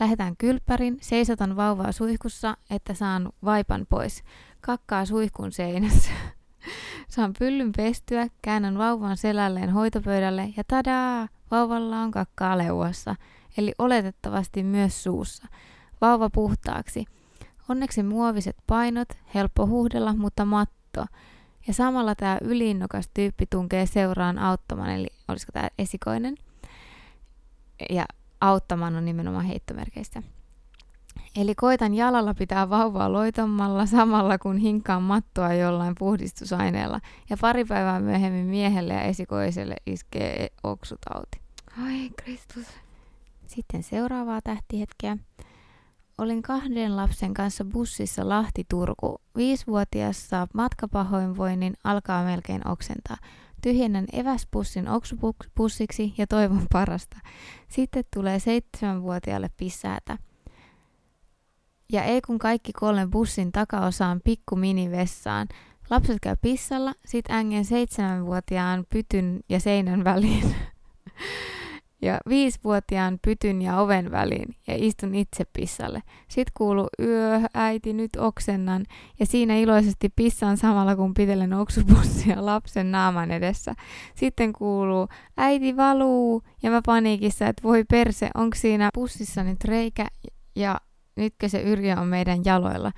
Lähetän 0.00 0.36
kylppärin, 0.36 0.98
seisotan 1.00 1.56
vauvaa 1.56 1.92
suihkussa, 1.92 2.56
että 2.70 2.94
saan 2.94 3.32
vaipan 3.44 3.86
pois. 3.88 4.24
Kakkaa 4.60 5.06
suihkun 5.06 5.52
seinässä. 5.52 6.10
Saan 7.08 7.32
pyllyn 7.38 7.72
pestyä, 7.76 8.28
käännän 8.42 8.78
vauvan 8.78 9.16
selälleen 9.16 9.70
hoitopöydälle 9.70 10.48
ja 10.56 10.64
tadaa! 10.68 11.28
Vauvalla 11.50 12.00
on 12.00 12.10
kakkaa 12.10 12.58
leuassa, 12.58 13.16
eli 13.56 13.72
oletettavasti 13.78 14.62
myös 14.62 15.02
suussa. 15.02 15.46
Vauva 16.00 16.30
puhtaaksi. 16.30 17.04
Onneksi 17.68 18.02
muoviset 18.02 18.56
painot, 18.66 19.08
helppo 19.34 19.66
huhdella, 19.66 20.14
mutta 20.14 20.44
matto. 20.44 21.06
Ja 21.66 21.74
samalla 21.74 22.14
tämä 22.14 22.38
yliinnokas 22.40 23.10
tyyppi 23.14 23.46
tunkee 23.50 23.86
seuraan 23.86 24.38
auttamaan, 24.38 24.90
eli 24.90 25.08
olisiko 25.28 25.52
tämä 25.52 25.68
esikoinen. 25.78 26.36
Ja 27.90 28.04
auttamaan 28.40 28.96
on 28.96 29.04
nimenomaan 29.04 29.44
heittomerkeistä. 29.44 30.22
Eli 31.36 31.54
koitan 31.54 31.94
jalalla 31.94 32.34
pitää 32.34 32.70
vauvaa 32.70 33.12
loitommalla 33.12 33.86
samalla 33.86 34.38
kun 34.38 34.58
hinkaan 34.58 35.02
mattoa 35.02 35.54
jollain 35.54 35.94
puhdistusaineella. 35.98 37.00
Ja 37.30 37.36
pari 37.40 37.64
päivää 37.64 38.00
myöhemmin 38.00 38.46
miehelle 38.46 38.94
ja 38.94 39.02
esikoiselle 39.02 39.76
iskee 39.86 40.48
oksutauti. 40.62 41.40
Ai 41.84 42.10
Kristus. 42.16 42.66
Sitten 43.46 43.82
seuraavaa 43.82 44.40
tähtihetkeä. 44.44 45.16
Olin 46.18 46.42
kahden 46.42 46.96
lapsen 46.96 47.34
kanssa 47.34 47.64
bussissa 47.64 48.28
Lahti-Turku. 48.28 49.20
Viisivuotiaassa 49.36 50.46
matkapahoinvoinnin 50.54 51.74
alkaa 51.84 52.24
melkein 52.24 52.68
oksentaa. 52.68 53.16
Tyhjennän 53.64 54.06
eväspussin 54.12 54.88
oksupussiksi 54.88 56.14
ja 56.18 56.26
toivon 56.26 56.66
parasta. 56.72 57.16
Sitten 57.68 58.04
tulee 58.14 58.38
seitsemänvuotiaalle 58.38 59.50
pissäätä. 59.56 60.18
Ja 61.92 62.02
ei 62.02 62.20
kun 62.20 62.38
kaikki 62.38 62.72
kolme 62.72 63.06
bussin 63.06 63.52
takaosaan 63.52 64.20
pikku 64.24 64.56
minivessaan. 64.56 65.48
Lapset 65.90 66.16
käy 66.22 66.36
pissalla, 66.40 66.94
sit 67.04 67.30
ängen 67.30 67.64
seitsemänvuotiaan 67.64 68.86
pytyn 68.92 69.40
ja 69.48 69.60
seinän 69.60 70.04
väliin. 70.04 70.54
ja 72.04 72.18
viisivuotiaan 72.28 73.18
pytyn 73.24 73.62
ja 73.62 73.80
oven 73.80 74.10
väliin 74.10 74.56
ja 74.66 74.74
istun 74.76 75.14
itse 75.14 75.44
pissalle. 75.52 76.02
Sitten 76.28 76.52
kuuluu 76.56 76.88
yö, 77.00 77.40
äiti, 77.54 77.92
nyt 77.92 78.16
oksennan 78.16 78.84
ja 79.20 79.26
siinä 79.26 79.56
iloisesti 79.56 80.08
pissaan 80.16 80.56
samalla 80.56 80.96
kun 80.96 81.14
pitelen 81.14 81.52
oksupussia 81.52 82.46
lapsen 82.46 82.90
naaman 82.92 83.30
edessä. 83.30 83.74
Sitten 84.14 84.52
kuuluu 84.52 85.08
äiti 85.36 85.76
valuu 85.76 86.42
ja 86.62 86.70
mä 86.70 86.80
paniikissa, 86.86 87.46
että 87.46 87.62
voi 87.62 87.84
perse, 87.84 88.30
onko 88.34 88.56
siinä 88.56 88.90
pussissa 88.94 89.44
nyt 89.44 89.64
reikä 89.64 90.06
ja 90.56 90.80
nytkö 91.16 91.48
se 91.48 91.62
Yrjö 91.62 91.96
on 92.00 92.08
meidän 92.08 92.44
jaloilla. 92.44 92.92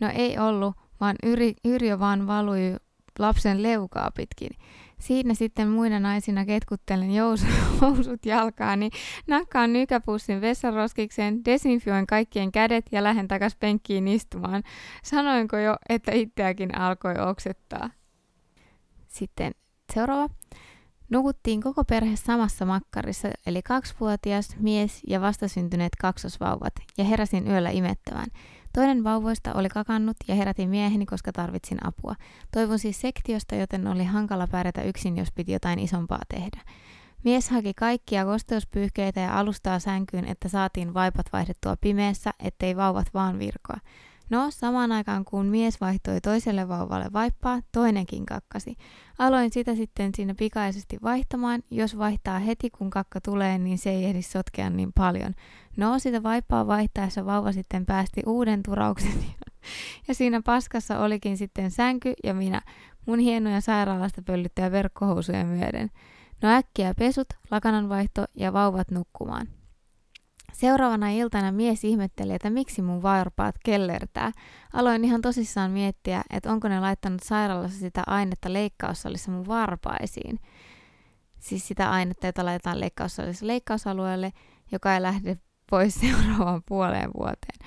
No 0.00 0.10
ei 0.14 0.38
ollut, 0.38 0.76
vaan 1.00 1.16
Yri, 1.22 1.54
Yrjö 1.64 1.98
vaan 1.98 2.26
valui 2.26 2.76
lapsen 3.18 3.62
leukaa 3.62 4.10
pitkin. 4.16 4.50
Siinä 5.00 5.34
sitten 5.34 5.68
muina 5.68 6.00
naisina 6.00 6.44
ketkuttelen 6.44 7.10
jousut 7.14 8.26
jalkaani, 8.26 8.90
nakkaan 9.26 9.72
nykäpussin 9.72 10.40
vessaroskikseen, 10.40 11.44
desinfioin 11.44 12.06
kaikkien 12.06 12.52
kädet 12.52 12.86
ja 12.92 13.02
lähden 13.02 13.28
takas 13.28 13.56
penkkiin 13.56 14.08
istumaan. 14.08 14.62
Sanoinko 15.04 15.56
jo, 15.56 15.76
että 15.88 16.12
itseäkin 16.12 16.78
alkoi 16.78 17.14
oksettaa? 17.18 17.90
Sitten 19.08 19.52
seuraava. 19.94 20.37
Nukuttiin 21.10 21.60
koko 21.60 21.84
perhe 21.84 22.16
samassa 22.16 22.64
makkarissa, 22.64 23.28
eli 23.46 23.62
kaksivuotias, 23.62 24.56
mies 24.60 25.00
ja 25.06 25.20
vastasyntyneet 25.20 25.92
kaksosvauvat, 26.00 26.72
ja 26.98 27.04
heräsin 27.04 27.48
yöllä 27.48 27.70
imettävään. 27.70 28.26
Toinen 28.72 29.04
vauvoista 29.04 29.54
oli 29.54 29.68
kakannut 29.68 30.16
ja 30.28 30.34
herätin 30.34 30.68
mieheni, 30.68 31.06
koska 31.06 31.32
tarvitsin 31.32 31.78
apua. 31.86 32.14
Toivon 32.52 32.78
siis 32.78 33.00
sektiosta, 33.00 33.54
joten 33.54 33.86
oli 33.86 34.04
hankala 34.04 34.46
pärjätä 34.46 34.82
yksin, 34.82 35.16
jos 35.16 35.32
piti 35.32 35.52
jotain 35.52 35.78
isompaa 35.78 36.20
tehdä. 36.28 36.60
Mies 37.24 37.50
haki 37.50 37.74
kaikkia 37.74 38.24
kosteuspyyhkeitä 38.24 39.20
ja 39.20 39.38
alustaa 39.38 39.78
sänkyyn, 39.78 40.24
että 40.24 40.48
saatiin 40.48 40.94
vaipat 40.94 41.26
vaihdettua 41.32 41.76
pimeässä, 41.80 42.30
ettei 42.40 42.76
vauvat 42.76 43.06
vaan 43.14 43.38
virkoa. 43.38 43.76
No, 44.30 44.50
samaan 44.50 44.92
aikaan 44.92 45.24
kun 45.24 45.46
mies 45.46 45.80
vaihtoi 45.80 46.20
toiselle 46.20 46.68
vauvalle 46.68 47.06
vaippaa, 47.12 47.60
toinenkin 47.72 48.26
kakkasi. 48.26 48.76
Aloin 49.18 49.50
sitä 49.52 49.74
sitten 49.74 50.10
siinä 50.16 50.34
pikaisesti 50.34 50.98
vaihtamaan. 51.02 51.62
Jos 51.70 51.98
vaihtaa 51.98 52.38
heti 52.38 52.70
kun 52.70 52.90
kakka 52.90 53.20
tulee, 53.20 53.58
niin 53.58 53.78
se 53.78 53.90
ei 53.90 54.04
ehdi 54.04 54.22
sotkea 54.22 54.70
niin 54.70 54.92
paljon. 54.92 55.34
No, 55.76 55.98
sitä 55.98 56.22
vaippaa 56.22 56.66
vaihtaessa 56.66 57.26
vauva 57.26 57.52
sitten 57.52 57.86
päästi 57.86 58.22
uuden 58.26 58.62
turauksen. 58.62 59.12
ja 60.08 60.14
siinä 60.14 60.42
paskassa 60.44 60.98
olikin 60.98 61.36
sitten 61.36 61.70
sänky 61.70 62.12
ja 62.24 62.34
minä, 62.34 62.62
mun 63.06 63.18
hienoja 63.18 63.60
sairaalasta 63.60 64.22
pöllyttyjä 64.22 64.72
verkkohousuja 64.72 65.44
myöden. 65.44 65.90
No 66.42 66.48
äkkiä 66.48 66.94
pesut, 66.94 67.28
lakananvaihto 67.50 68.24
ja 68.34 68.52
vauvat 68.52 68.90
nukkumaan. 68.90 69.57
Seuraavana 70.52 71.10
iltana 71.10 71.52
mies 71.52 71.84
ihmetteli, 71.84 72.32
että 72.34 72.50
miksi 72.50 72.82
mun 72.82 73.02
varpaat 73.02 73.54
kellertää. 73.64 74.32
Aloin 74.72 75.04
ihan 75.04 75.20
tosissaan 75.20 75.70
miettiä, 75.70 76.22
että 76.30 76.52
onko 76.52 76.68
ne 76.68 76.80
laittanut 76.80 77.22
sairaalassa 77.22 77.78
sitä 77.78 78.02
ainetta 78.06 78.52
leikkaussalissa 78.52 79.30
mun 79.30 79.46
varpaisiin. 79.46 80.38
Siis 81.38 81.68
sitä 81.68 81.90
ainetta, 81.90 82.26
jota 82.26 82.44
laitetaan 82.44 82.80
leikkaussalissa 82.80 83.46
leikkausalueelle, 83.46 84.32
joka 84.72 84.94
ei 84.94 85.02
lähde 85.02 85.38
pois 85.70 85.94
seuraavaan 86.00 86.62
puoleen 86.68 87.10
vuoteen. 87.18 87.58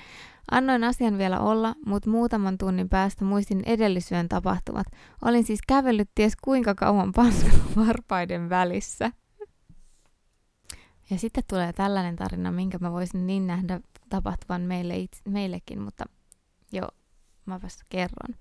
Annoin 0.50 0.84
asian 0.84 1.18
vielä 1.18 1.40
olla, 1.40 1.74
mutta 1.86 2.10
muutaman 2.10 2.58
tunnin 2.58 2.88
päästä 2.88 3.24
muistin 3.24 3.62
edellisyön 3.66 4.28
tapahtumat. 4.28 4.86
Olin 5.24 5.44
siis 5.44 5.60
kävellyt 5.68 6.10
ties 6.14 6.32
kuinka 6.42 6.74
kauan 6.74 7.12
paskan 7.16 7.60
varpaiden 7.76 8.50
välissä. 8.50 9.10
Ja 11.10 11.18
sitten 11.18 11.44
tulee 11.48 11.72
tällainen 11.72 12.16
tarina, 12.16 12.52
minkä 12.52 12.78
mä 12.80 12.92
voisin 12.92 13.26
niin 13.26 13.46
nähdä 13.46 13.80
tapahtuvan 14.08 14.60
meille 14.62 14.96
itse, 14.96 15.22
meillekin, 15.28 15.80
mutta 15.80 16.04
joo, 16.72 16.88
mä 17.46 17.62
vasta 17.62 17.84
kerron. 17.88 18.36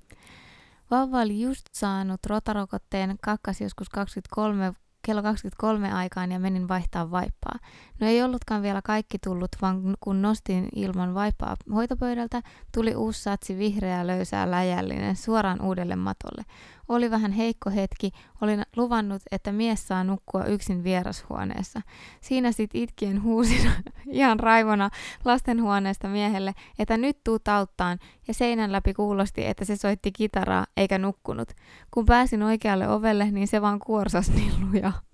Vauva 0.91 1.21
oli 1.21 1.41
just 1.41 1.65
saanut 1.73 2.25
rotarokotteen, 2.25 3.17
kakkas 3.21 3.61
joskus 3.61 3.89
23 3.89 4.73
kello 5.05 5.23
23 5.23 5.93
aikaan 5.93 6.31
ja 6.31 6.39
menin 6.39 6.67
vaihtaa 6.67 7.11
vaippaa. 7.11 7.59
No 7.99 8.07
ei 8.07 8.23
ollutkaan 8.23 8.61
vielä 8.61 8.81
kaikki 8.81 9.19
tullut, 9.19 9.51
vaan 9.61 9.95
kun 9.99 10.21
nostin 10.21 10.69
ilman 10.75 11.13
vaippaa 11.13 11.55
hoitopöydältä, 11.73 12.41
tuli 12.73 12.95
uusi 12.95 13.23
satsi 13.23 13.57
vihreää 13.57 14.07
löysää 14.07 14.51
läjällinen 14.51 15.15
suoraan 15.15 15.61
uudelle 15.61 15.95
matolle. 15.95 16.43
Oli 16.91 17.11
vähän 17.11 17.31
heikko 17.31 17.69
hetki, 17.69 18.11
olin 18.41 18.63
luvannut, 18.75 19.21
että 19.31 19.51
mies 19.51 19.87
saa 19.87 20.03
nukkua 20.03 20.45
yksin 20.45 20.83
vierashuoneessa. 20.83 21.81
Siinä 22.21 22.51
sit 22.51 22.69
itkien 22.73 23.23
huusin 23.23 23.71
ihan 24.07 24.39
raivona 24.39 24.89
lastenhuoneesta 25.25 26.07
miehelle, 26.07 26.53
että 26.79 26.97
nyt 26.97 27.23
tuu 27.23 27.39
tauttaan, 27.39 27.99
ja 28.27 28.33
seinän 28.33 28.71
läpi 28.71 28.93
kuulosti, 28.93 29.45
että 29.45 29.65
se 29.65 29.75
soitti 29.75 30.11
kitaraa 30.11 30.65
eikä 30.77 30.97
nukkunut. 30.97 31.51
Kun 31.91 32.05
pääsin 32.05 32.43
oikealle 32.43 32.87
ovelle, 32.87 33.31
niin 33.31 33.47
se 33.47 33.61
vaan 33.61 33.79
kuorsas 33.79 34.29
niin 34.29 34.53
lujaa. 34.71 35.10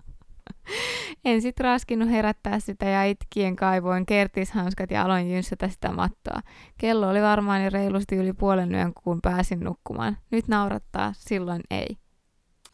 En 1.24 1.42
sit 1.42 1.60
raskinut 1.60 2.10
herättää 2.10 2.60
sitä 2.60 2.86
ja 2.86 3.04
itkien 3.04 3.56
kaivoin 3.56 4.06
kertishanskat 4.06 4.90
ja 4.90 5.02
aloin 5.02 5.30
jynssätä 5.30 5.68
sitä 5.68 5.92
mattoa. 5.92 6.40
Kello 6.78 7.08
oli 7.08 7.22
varmaan 7.22 7.64
jo 7.64 7.70
reilusti 7.70 8.16
yli 8.16 8.32
puolen 8.32 8.74
yön, 8.74 8.92
kun 9.04 9.20
pääsin 9.22 9.60
nukkumaan. 9.60 10.16
Nyt 10.30 10.48
naurattaa, 10.48 11.12
silloin 11.16 11.62
ei. 11.70 11.96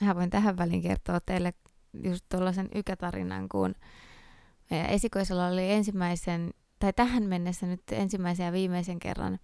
Mä 0.01 0.15
voin 0.15 0.31
tähän 0.31 0.59
väliin 0.59 0.83
kertoa 0.83 1.21
teille 1.21 1.55
just 2.05 2.25
tuollaisen 2.29 2.69
ykätarinan, 2.75 3.49
kun 3.49 3.75
meidän 4.71 4.91
esikoisella 4.91 5.47
oli 5.47 5.73
ensimmäisen, 5.73 6.51
tai 6.79 6.93
tähän 6.93 7.23
mennessä 7.23 7.67
nyt 7.67 7.83
ensimmäisen 7.93 8.47
ja 8.47 8.53
viimeisen 8.53 8.99
kerran 8.99 9.39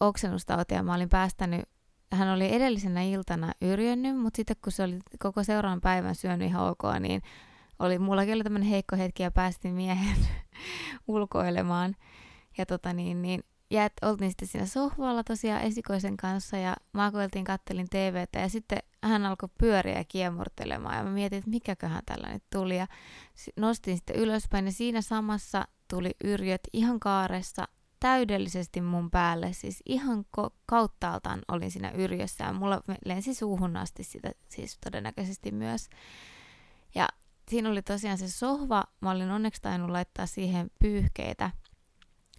oksennustautia. 0.00 0.82
Mä 0.82 0.94
olin 0.94 1.08
päästänyt, 1.08 1.68
hän 2.16 2.28
oli 2.28 2.54
edellisenä 2.54 3.02
iltana 3.02 3.52
yrjönnyt, 3.60 4.16
mutta 4.16 4.36
sitten 4.36 4.56
kun 4.64 4.72
se 4.72 4.82
oli 4.82 4.98
koko 5.18 5.44
seuraavan 5.44 5.80
päivän 5.80 6.14
syönyt 6.14 6.48
ihan 6.48 6.68
ok, 6.68 6.82
niin 7.00 7.22
oli, 7.78 7.98
mullakin 7.98 8.34
oli 8.34 8.44
tämmöinen 8.44 8.68
heikko 8.68 8.96
hetki 8.96 9.22
ja 9.22 9.30
päästin 9.30 9.74
miehen 9.74 10.16
ulkoilemaan. 11.08 11.96
Ja 12.58 12.66
tota 12.66 12.92
niin, 12.92 13.22
niin 13.22 13.42
että 13.70 14.08
oltiin 14.08 14.30
sitten 14.30 14.48
siinä 14.48 14.66
sohvalla 14.66 15.24
tosiaan 15.24 15.62
esikoisen 15.62 16.16
kanssa 16.16 16.56
ja 16.56 16.76
maakoiltiin, 16.92 17.44
kattelin 17.44 17.88
TVtä 17.90 18.38
ja 18.38 18.48
sitten 18.48 18.78
hän 19.02 19.26
alkoi 19.26 19.48
pyöriä 19.58 20.04
kiemurtelemaan 20.08 20.96
ja 20.96 21.04
mä 21.04 21.10
mietin, 21.10 21.38
että 21.38 21.50
mikäköhän 21.50 22.02
tällainen 22.06 22.40
tuli 22.52 22.76
ja 22.76 22.86
nostin 23.56 23.96
sitten 23.96 24.16
ylöspäin 24.16 24.66
ja 24.66 24.72
siinä 24.72 25.00
samassa 25.00 25.68
tuli 25.90 26.10
yrjöt 26.24 26.60
ihan 26.72 27.00
kaaressa 27.00 27.68
täydellisesti 28.00 28.80
mun 28.80 29.10
päälle, 29.10 29.52
siis 29.52 29.82
ihan 29.86 30.24
ko- 30.40 30.54
kauttaaltaan 30.66 31.42
olin 31.48 31.70
siinä 31.70 31.90
yrjössä 31.90 32.44
ja 32.44 32.52
mulla 32.52 32.80
lensi 33.04 33.34
suuhun 33.34 33.76
asti 33.76 34.04
sitä 34.04 34.30
siis 34.48 34.78
todennäköisesti 34.84 35.52
myös. 35.52 35.88
Ja 36.94 37.08
siinä 37.48 37.68
oli 37.68 37.82
tosiaan 37.82 38.18
se 38.18 38.30
sohva, 38.30 38.84
mä 39.00 39.10
olin 39.10 39.30
onneksi 39.30 39.62
tainnut 39.62 39.90
laittaa 39.90 40.26
siihen 40.26 40.70
pyyhkeitä, 40.80 41.50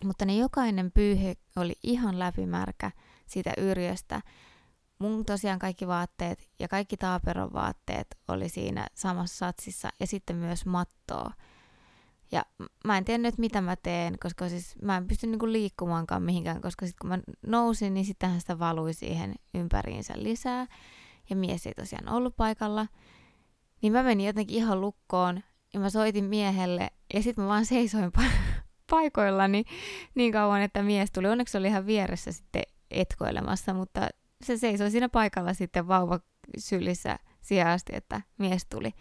mutta 0.03 0.25
ne 0.25 0.35
jokainen 0.35 0.91
pyyhe 0.91 1.35
oli 1.55 1.73
ihan 1.83 2.19
läpimärkä 2.19 2.91
siitä 3.27 3.53
yrjöstä. 3.57 4.21
Mun 4.99 5.25
tosiaan 5.25 5.59
kaikki 5.59 5.87
vaatteet 5.87 6.49
ja 6.59 6.67
kaikki 6.67 6.97
taaperon 6.97 7.53
vaatteet 7.53 8.07
oli 8.27 8.49
siinä 8.49 8.87
samassa 8.93 9.37
satsissa 9.37 9.89
ja 9.99 10.07
sitten 10.07 10.35
myös 10.35 10.65
mattoa. 10.65 11.31
Ja 12.31 12.45
mä 12.85 12.97
en 12.97 13.05
tiedä 13.05 13.17
nyt 13.17 13.37
mitä 13.37 13.61
mä 13.61 13.75
teen, 13.75 14.19
koska 14.19 14.49
siis 14.49 14.75
mä 14.81 14.97
en 14.97 15.07
pysty 15.07 15.27
niinku 15.27 15.51
liikkumaankaan 15.51 16.23
mihinkään, 16.23 16.61
koska 16.61 16.85
sitten 16.85 17.09
kun 17.09 17.09
mä 17.09 17.33
nousin, 17.47 17.93
niin 17.93 18.05
sittenhän 18.05 18.39
sitä 18.39 18.59
valui 18.59 18.93
siihen 18.93 19.35
ympäriinsä 19.53 20.13
lisää. 20.17 20.67
Ja 21.29 21.35
mies 21.35 21.67
ei 21.67 21.73
tosiaan 21.73 22.09
ollut 22.09 22.35
paikalla. 22.37 22.87
Niin 23.81 23.93
mä 23.93 24.03
menin 24.03 24.25
jotenkin 24.25 24.57
ihan 24.57 24.81
lukkoon 24.81 25.43
ja 25.73 25.79
mä 25.79 25.89
soitin 25.89 26.25
miehelle 26.25 26.89
ja 27.13 27.21
sitten 27.23 27.43
mä 27.43 27.47
vaan 27.47 27.65
seisoin 27.65 28.11
paikoillani 28.91 29.63
niin 30.15 30.31
kauan, 30.31 30.61
että 30.61 30.83
mies 30.83 31.11
tuli. 31.11 31.27
Onneksi 31.27 31.57
oli 31.57 31.67
ihan 31.67 31.85
vieressä 31.85 32.31
sitten 32.31 32.63
etkoilemassa, 32.91 33.73
mutta 33.73 34.07
se 34.43 34.57
seisoi 34.57 34.91
siinä 34.91 35.09
paikalla 35.09 35.53
sitten 35.53 35.87
vauva 35.87 36.19
sylissä 36.57 37.19
siihen 37.41 37.67
asti, 37.67 37.95
että 37.95 38.21
mies 38.37 38.65
tuli. 38.65 38.93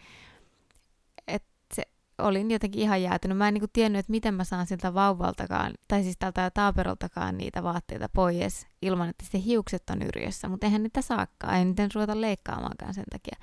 Olin 2.19 2.51
jotenkin 2.51 2.83
ihan 2.83 3.03
jäätynyt. 3.03 3.39
Mä 3.39 3.49
en 3.49 3.55
niinku 3.55 3.69
tiennyt, 3.73 3.99
että 3.99 4.11
miten 4.11 4.35
mä 4.35 4.45
saan 4.45 4.67
siltä 4.67 4.95
vauvaltakaan, 4.95 5.73
tai 5.89 6.03
siis 6.03 6.17
tältä 6.19 6.51
taaperoltakaan 6.51 7.39
niitä 7.39 7.63
vaatteita 7.63 8.09
pois 8.09 8.67
ilman, 8.83 9.09
että 9.09 9.25
se 9.25 9.43
hiukset 9.45 9.91
on 9.91 10.03
yrjössä. 10.03 10.49
Mutta 10.49 10.67
eihän 10.67 10.83
niitä 10.83 11.03
saakkaan, 11.03 11.55
ei 11.55 11.65
niitä 11.65 11.89
ruveta 11.95 12.21
leikkaamaankaan 12.21 12.95
sen 12.95 13.05
takia. 13.11 13.37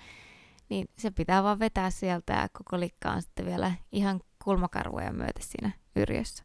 Niin 0.70 0.88
se 0.98 1.12
pitää 1.12 1.44
vaan 1.44 1.60
vetää 1.60 1.89
sieltä 1.89 2.34
ja 2.34 2.50
koko 2.50 2.80
likka 2.80 3.12
on 3.12 3.22
sitten 3.22 3.46
vielä 3.46 3.72
ihan 3.92 4.20
kulmakarvoja 4.44 5.13
myötä 5.13 5.39
siinä 5.42 5.72
yrjössä. 5.96 6.44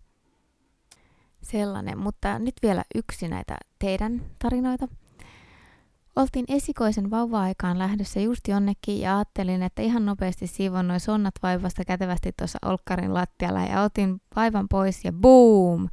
Sellainen, 1.43 1.99
mutta 1.99 2.39
nyt 2.39 2.55
vielä 2.63 2.85
yksi 2.95 3.29
näitä 3.29 3.57
teidän 3.79 4.23
tarinoita. 4.39 4.89
Oltiin 6.19 6.45
esikoisen 6.49 7.11
vauva-aikaan 7.11 7.79
lähdössä 7.79 8.21
just 8.21 8.49
jonnekin 8.49 9.01
ja 9.01 9.17
ajattelin, 9.17 9.63
että 9.63 9.83
ihan 9.83 10.07
nopeasti 10.07 10.47
siivon 10.47 10.89
noin 10.89 11.01
sonnat 11.01 11.35
vaivasta 11.43 11.85
kätevästi 11.85 12.33
tuossa 12.39 12.59
olkkarin 12.65 13.15
lattialla 13.15 13.61
ja 13.61 13.83
otin 13.83 14.21
vaivan 14.37 14.69
pois 14.69 15.05
ja 15.05 15.13
boom! 15.13 15.89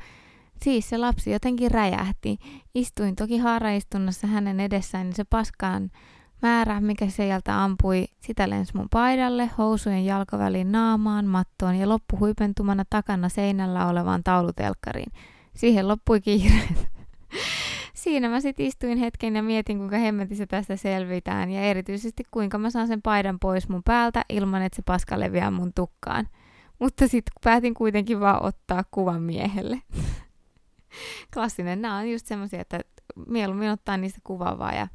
Siis 0.61 0.89
se 0.89 0.97
lapsi 0.97 1.31
jotenkin 1.31 1.71
räjähti. 1.71 2.37
Istuin 2.75 3.15
toki 3.15 3.37
haaraistunnossa 3.37 4.27
hänen 4.27 4.59
edessään, 4.59 5.05
niin 5.05 5.15
se 5.15 5.23
paskaan 5.23 5.91
määrä, 6.41 6.81
mikä 6.81 7.09
sieltä 7.09 7.63
ampui, 7.63 8.05
sitä 8.19 8.49
lensi 8.49 8.77
mun 8.77 8.87
paidalle, 8.91 9.49
housujen 9.57 10.05
jalkaväliin 10.05 10.71
naamaan, 10.71 11.25
mattoon 11.25 11.75
ja 11.75 11.89
loppu 11.89 12.19
huipentumana 12.19 12.83
takana 12.89 13.29
seinällä 13.29 13.87
olevaan 13.87 14.23
taulutelkkariin. 14.23 15.11
Siihen 15.55 15.87
loppui 15.87 16.21
kiireet. 16.21 16.94
Siinä 18.05 18.29
mä 18.29 18.39
sitten 18.41 18.65
istuin 18.65 18.97
hetken 18.97 19.35
ja 19.35 19.43
mietin, 19.43 19.77
kuinka 19.77 19.97
hemmetissä 19.97 20.47
tästä 20.47 20.75
selvitään 20.75 21.51
ja 21.51 21.61
erityisesti 21.61 22.23
kuinka 22.31 22.57
mä 22.57 22.69
saan 22.69 22.87
sen 22.87 23.01
paidan 23.01 23.39
pois 23.39 23.69
mun 23.69 23.83
päältä 23.83 24.25
ilman, 24.29 24.61
että 24.61 24.75
se 24.75 24.81
paska 24.81 25.19
leviää 25.19 25.51
mun 25.51 25.73
tukkaan. 25.73 26.27
Mutta 26.79 27.07
sitten 27.07 27.33
päätin 27.43 27.73
kuitenkin 27.73 28.19
vaan 28.19 28.43
ottaa 28.43 28.83
kuvan 28.91 29.21
miehelle. 29.21 29.81
Klassinen, 31.33 31.81
nämä 31.81 31.97
on 31.97 32.11
just 32.11 32.25
semmoisia, 32.25 32.61
että 32.61 32.79
mieluummin 33.27 33.69
ottaa 33.69 33.97
niistä 33.97 34.19
kuvaa 34.23 34.59
vaan 34.59 34.75
ja 34.75 34.87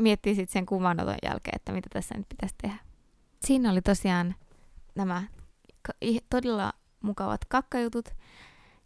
miettii 0.00 0.34
sitten 0.34 0.52
sen 0.52 0.66
kuvanoton 0.66 1.16
jälkeen, 1.22 1.56
että 1.56 1.72
mitä 1.72 1.88
tässä 1.92 2.14
nyt 2.14 2.28
pitäisi 2.28 2.54
tehdä. 2.62 2.76
Siinä 3.44 3.70
oli 3.70 3.82
tosiaan 3.82 4.34
nämä 4.94 5.22
todella 6.30 6.72
mukavat 7.02 7.44
kakkajutut. 7.44 8.08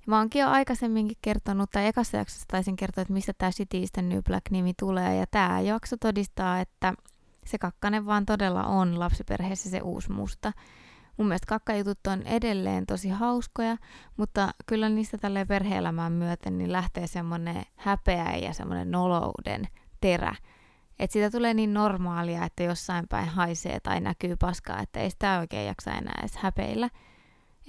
Mä 0.07 0.19
oonkin 0.19 0.41
jo 0.41 0.49
aikaisemminkin 0.49 1.17
kertonut, 1.23 1.71
tai 1.71 1.87
ekassa 1.87 2.17
jaksossa 2.17 2.45
taisin 2.49 2.77
kertoa, 2.77 3.03
että 3.03 3.15
mistä 3.15 3.33
tämä 3.39 3.51
City 3.51 3.77
Eastern 3.77 4.09
New 4.09 4.19
Black-nimi 4.27 4.73
tulee, 4.79 5.17
ja 5.17 5.27
tämä 5.31 5.61
jakso 5.61 5.97
todistaa, 5.97 6.61
että 6.61 6.95
se 7.47 7.59
kakkanen 7.59 8.07
vaan 8.07 8.27
todella 8.27 8.65
on 8.65 8.99
lapsiperheessä 8.99 9.71
se 9.71 9.81
uusi 9.81 10.13
musta. 10.13 10.53
Mun 11.17 11.29
mielestä 11.29 11.47
kakkajutut 11.47 12.07
on 12.07 12.23
edelleen 12.23 12.87
tosi 12.87 13.09
hauskoja, 13.09 13.77
mutta 14.17 14.55
kyllä 14.67 14.89
niistä 14.89 15.19
tälle 15.19 15.45
perheelämään 15.45 16.13
myöten 16.13 16.59
niin 16.59 16.73
lähtee 16.73 17.07
semmoinen 17.07 17.63
häpeä 17.77 18.37
ja 18.37 18.53
semmoinen 18.53 18.91
nolouden 18.91 19.69
terä 20.01 20.35
että 21.01 21.13
siitä 21.13 21.31
tulee 21.31 21.55
niin 21.55 21.75
normaalia, 21.75 22.45
että 22.45 22.63
jossain 22.63 23.09
päin 23.09 23.29
haisee 23.29 23.81
tai 23.81 24.01
näkyy 24.01 24.37
paskaa, 24.37 24.81
että 24.81 25.01
ei 25.01 25.11
sitä 25.11 25.39
oikein 25.39 25.67
jaksa 25.67 25.91
enää 25.91 26.19
edes 26.21 26.37
häpeillä. 26.37 26.91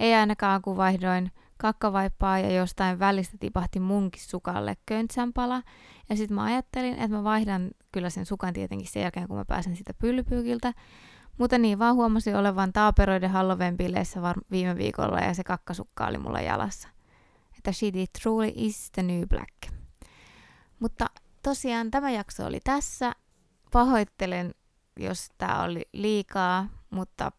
Ei 0.00 0.14
ainakaan 0.14 0.62
kun 0.62 0.76
vaihdoin 0.76 1.30
kakkavaippaa 1.62 2.38
ja 2.38 2.50
jostain 2.50 2.98
välistä 2.98 3.36
tipahti 3.40 3.80
munkin 3.80 4.22
sukalle 4.22 4.76
köntsänpala. 4.86 5.62
Ja 6.08 6.16
sitten 6.16 6.34
mä 6.34 6.44
ajattelin, 6.44 6.94
että 6.94 7.16
mä 7.16 7.24
vaihdan 7.24 7.70
kyllä 7.92 8.10
sen 8.10 8.26
sukan 8.26 8.54
tietenkin 8.54 8.88
sen 8.88 9.02
jälkeen, 9.02 9.28
kun 9.28 9.36
mä 9.36 9.44
pääsen 9.44 9.76
sitä 9.76 9.94
pyllypyykiltä. 9.94 10.72
Mutta 11.38 11.58
niin 11.58 11.78
vaan 11.78 11.94
huomasin 11.94 12.36
olevan 12.36 12.72
taaperoiden 12.72 13.30
Halloween 13.30 13.76
bileissä 13.76 14.22
var- 14.22 14.40
viime 14.50 14.76
viikolla 14.76 15.18
ja 15.20 15.34
se 15.34 15.44
kakkasukka 15.44 16.06
oli 16.06 16.18
mulla 16.18 16.40
jalassa. 16.40 16.88
Että 17.56 17.72
she 17.72 17.90
truly 18.22 18.52
is 18.54 18.90
the 18.90 19.02
new 19.02 19.22
black. 19.28 19.74
Mutta 20.80 21.06
tosiaan 21.42 21.90
tämä 21.90 22.10
jakso 22.10 22.46
oli 22.46 22.60
tässä. 22.64 23.12
Pahoittelen, 23.72 24.54
jos 24.96 25.28
tämä 25.38 25.62
oli 25.62 25.88
liikaa, 25.92 26.68
mutta 26.90 27.32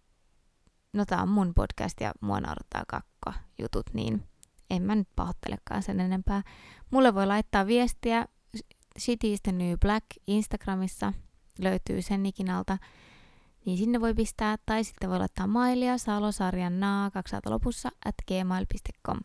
no 0.93 1.05
tämä 1.05 1.21
on 1.21 1.29
mun 1.29 1.53
podcast 1.55 2.01
ja 2.01 2.11
mua 2.21 2.39
naurattaa 2.39 2.83
kakka 2.87 3.33
jutut, 3.59 3.85
niin 3.93 4.23
en 4.69 4.81
mä 4.81 4.95
nyt 4.95 5.07
pahoittelekaan 5.15 5.83
sen 5.83 5.99
enempää. 5.99 6.43
Mulle 6.91 7.15
voi 7.15 7.27
laittaa 7.27 7.67
viestiä 7.67 8.25
Shitty 8.99 9.27
the 9.43 9.51
New 9.51 9.77
Black 9.81 10.05
Instagramissa, 10.27 11.13
löytyy 11.59 12.01
sen 12.01 12.25
ikinalta, 12.25 12.77
niin 13.65 13.77
sinne 13.77 14.01
voi 14.01 14.13
pistää, 14.13 14.57
tai 14.65 14.83
sitten 14.83 15.09
voi 15.09 15.19
laittaa 15.19 15.47
mailia 15.47 15.97
salosarjan 15.97 16.79
naa 16.79 17.11
200 17.11 17.53
lopussa 17.53 17.89
at 18.05 18.15
gmail.com. 18.27 19.19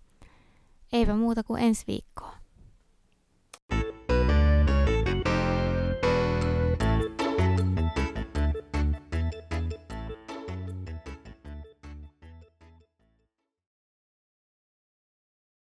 Eipä 0.92 1.14
muuta 1.14 1.42
kuin 1.42 1.62
ensi 1.62 1.84
viikkoa. 1.86 2.36